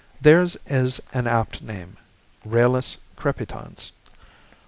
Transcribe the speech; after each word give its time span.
Theirs 0.19 0.57
is 0.65 0.99
an 1.13 1.27
apt 1.27 1.61
name, 1.61 1.95
_Rallus 2.43 2.97
crepitans. 3.15 3.91